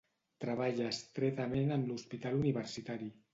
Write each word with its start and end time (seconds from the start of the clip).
Treballa 0.45 0.87
estretament 0.93 1.75
amb 1.77 1.91
l'hospital 1.91 2.41
universitari. 2.41 3.13